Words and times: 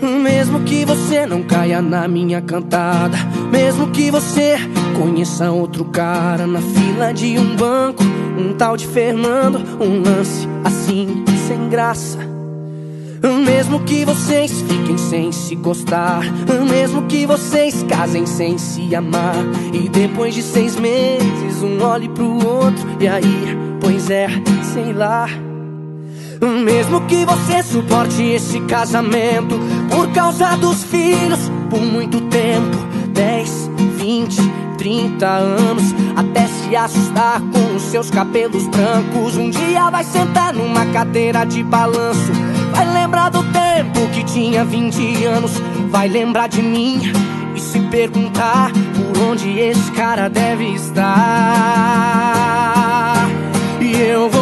Mesmo 0.00 0.60
que 0.60 0.84
você 0.84 1.26
não 1.26 1.42
caia 1.42 1.82
na 1.82 2.06
minha 2.06 2.40
cantada, 2.40 3.16
mesmo 3.50 3.88
que 3.88 4.10
você 4.10 4.56
conheça 4.96 5.50
outro 5.50 5.84
cara 5.86 6.46
na 6.46 6.60
fila 6.60 7.12
de 7.12 7.38
um 7.38 7.56
banco, 7.56 8.04
um 8.38 8.52
tal 8.54 8.76
de 8.76 8.86
Fernando, 8.86 9.58
um 9.80 10.02
lance 10.02 10.48
assim 10.64 11.24
sem 11.46 11.68
graça. 11.68 12.18
Mesmo 13.44 13.80
que 13.80 14.04
vocês 14.04 14.60
fiquem 14.62 14.96
sem 14.96 15.32
se 15.32 15.56
gostar, 15.56 16.22
mesmo 16.70 17.02
que 17.02 17.26
vocês 17.26 17.82
casem 17.82 18.24
sem 18.26 18.56
se 18.58 18.94
amar, 18.94 19.34
e 19.72 19.88
depois 19.88 20.34
de 20.34 20.42
seis 20.42 20.76
meses 20.76 21.62
um 21.62 21.82
olhe 21.82 22.08
pro 22.08 22.46
outro, 22.46 22.86
e 23.00 23.08
aí, 23.08 23.56
pois 23.80 24.08
é, 24.08 24.28
sei 24.72 24.92
lá. 24.92 25.28
Mesmo 26.40 27.00
que 27.06 27.24
você 27.24 27.64
suporte 27.64 28.22
esse 28.22 28.60
casamento 28.60 29.58
por 30.08 30.14
causa 30.14 30.56
dos 30.56 30.84
filhos. 30.84 31.38
Por 31.70 31.80
muito 31.80 32.20
tempo 32.22 32.76
10, 33.12 33.70
20, 33.98 34.36
30 34.78 35.26
anos 35.26 35.82
Até 36.16 36.46
se 36.46 36.74
assustar 36.74 37.40
com 37.40 37.76
os 37.76 37.82
seus 37.82 38.10
cabelos 38.10 38.66
brancos. 38.68 39.36
Um 39.36 39.50
dia 39.50 39.90
vai 39.90 40.04
sentar 40.04 40.54
numa 40.54 40.86
cadeira 40.86 41.44
de 41.44 41.62
balanço. 41.62 42.32
Vai 42.72 42.90
lembrar 42.92 43.28
do 43.30 43.42
tempo 43.44 44.08
que 44.12 44.24
tinha 44.24 44.64
20 44.64 45.24
anos. 45.24 45.52
Vai 45.90 46.08
lembrar 46.08 46.48
de 46.48 46.62
mim 46.62 47.00
e 47.54 47.60
se 47.60 47.80
perguntar 47.80 48.70
Por 48.94 49.22
onde 49.30 49.58
esse 49.58 49.90
cara 49.92 50.28
deve 50.28 50.74
estar. 50.74 51.18
E 53.80 54.00
eu 54.00 54.30
vou 54.30 54.37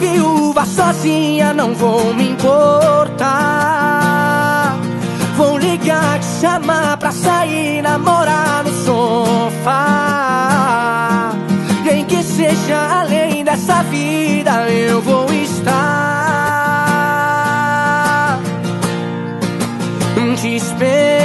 viúva 0.00 0.64
sozinha 0.64 1.52
não 1.52 1.74
vou 1.74 2.12
me 2.14 2.30
importar 2.30 3.60
Vou 5.36 5.56
ligar, 5.58 6.18
te 6.18 6.26
chamar 6.40 6.96
pra 6.98 7.10
sair, 7.10 7.80
namorar 7.80 8.62
no 8.62 8.70
sofá. 8.84 9.72
Nem 11.82 12.04
que 12.04 12.22
seja 12.22 13.00
além 13.00 13.42
dessa 13.42 13.82
vida, 13.84 14.68
eu 14.68 15.00
vou 15.00 15.32
estar 15.32 16.10
te 20.40 20.56
esperando. 20.56 21.19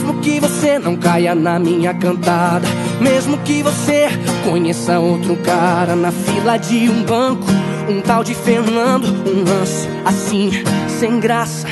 Mesmo 0.00 0.18
que 0.22 0.40
você 0.40 0.78
não 0.78 0.96
caia 0.96 1.34
na 1.34 1.58
minha 1.58 1.92
cantada, 1.92 2.66
mesmo 2.98 3.36
que 3.40 3.62
você 3.62 4.08
conheça 4.48 4.98
outro 4.98 5.36
cara 5.36 5.94
na 5.94 6.10
fila 6.10 6.56
de 6.56 6.88
um 6.88 7.02
banco, 7.02 7.44
um 7.86 8.00
tal 8.00 8.24
de 8.24 8.34
Fernando, 8.34 9.04
um 9.04 9.44
lance 9.44 9.86
assim, 10.06 10.52
sem 10.98 11.20
graça. 11.20 11.68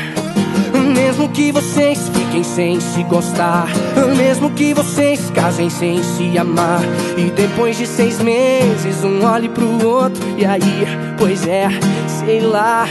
Mesmo 0.94 1.30
que 1.30 1.50
vocês 1.50 2.10
fiquem 2.12 2.42
sem 2.42 2.78
se 2.80 3.02
gostar, 3.04 3.66
mesmo 4.14 4.50
que 4.50 4.74
vocês 4.74 5.30
casem 5.30 5.70
sem 5.70 6.02
se 6.02 6.36
amar, 6.36 6.82
e 7.16 7.30
depois 7.30 7.78
de 7.78 7.86
seis 7.86 8.20
meses 8.20 9.02
um 9.04 9.24
olhe 9.24 9.48
pro 9.48 9.86
outro, 9.86 10.22
e 10.36 10.44
aí, 10.44 10.86
pois 11.16 11.46
é, 11.46 11.68
sei 12.06 12.40
lá. 12.40 12.86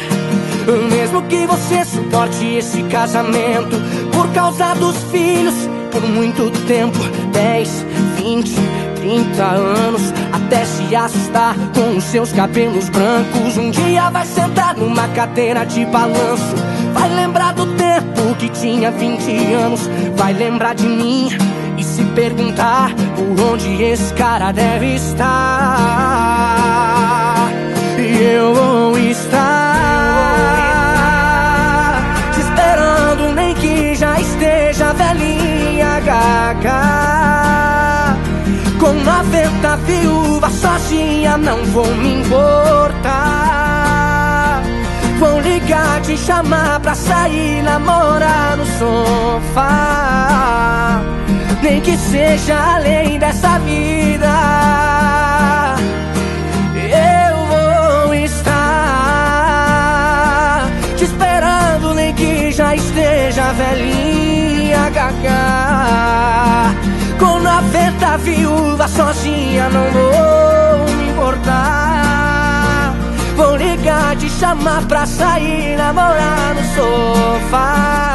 Mesmo 0.91 1.21
que 1.21 1.47
você 1.47 1.85
suporte 1.85 2.45
esse 2.45 2.83
casamento 2.83 3.77
por 4.17 4.27
causa 4.33 4.73
dos 4.73 4.97
filhos 5.11 5.53
por 5.91 6.01
muito 6.01 6.49
tempo 6.65 6.97
10, 7.31 7.85
20, 8.17 8.55
30 8.95 9.43
anos 9.43 10.01
Até 10.33 10.65
se 10.65 10.95
assustar 10.95 11.55
com 11.75 11.97
os 11.97 12.03
seus 12.03 12.31
cabelos 12.31 12.89
brancos. 12.89 13.57
Um 13.57 13.69
dia 13.69 14.09
vai 14.09 14.25
sentar 14.25 14.75
numa 14.75 15.07
cadeira 15.09 15.65
de 15.65 15.85
balanço. 15.85 16.55
Vai 16.93 17.09
lembrar 17.13 17.53
do 17.53 17.67
tempo 17.75 18.35
que 18.39 18.49
tinha 18.49 18.89
20 18.91 19.53
anos. 19.53 19.87
Vai 20.15 20.33
lembrar 20.33 20.73
de 20.73 20.87
mim 20.87 21.29
e 21.77 21.83
se 21.83 22.03
perguntar 22.15 22.91
Por 23.15 23.53
onde 23.53 23.83
esse 23.83 24.13
cara 24.13 24.51
deve 24.51 24.95
estar. 24.95 25.27
E 27.99 28.23
eu 28.23 28.53
vou 28.53 28.97
estar 28.97 29.56
Com 38.79 38.93
90 38.93 39.75
viúvas 39.77 40.53
sozinha 40.53 41.37
não 41.37 41.63
vou 41.65 41.87
me 41.95 42.15
importar. 42.19 43.17
Vou 45.19 45.39
ligar, 45.41 45.99
te 46.01 46.15
chamar 46.15 46.79
pra 46.79 46.93
sair, 46.93 47.63
namorar 47.63 48.55
no 48.55 48.65
sofá. 48.65 49.67
Nem 51.63 51.81
que 51.81 51.97
seja 51.97 52.75
além 52.75 53.17
dessa 53.17 53.57
vida. 53.59 54.27
Eu 56.75 57.35
vou 57.47 58.13
estar 58.13 58.67
Te 60.95 61.03
esperando, 61.03 61.95
nem 61.95 62.13
que 62.13 62.51
já 62.51 62.75
esteja 62.75 63.51
velhinha 63.53 64.89
gaga 64.91 66.36
90 68.07 68.17
viúvas 68.19 68.91
sozinha 68.91 69.67
não 69.69 69.91
vou 69.91 70.87
me 70.95 71.09
importar. 71.09 72.95
Vou 73.35 73.57
ligar, 73.57 74.15
te 74.15 74.29
chamar 74.29 74.85
pra 74.87 75.05
sair, 75.05 75.75
namorar 75.75 76.55
no 76.55 76.63
sofá. 77.43 78.05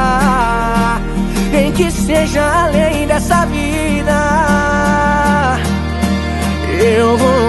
Nem 1.50 1.70
que 1.72 1.90
seja 1.90 2.42
além 2.64 3.06
dessa 3.06 3.44
vida. 3.46 4.12
Eu 6.80 7.18
vou 7.18 7.41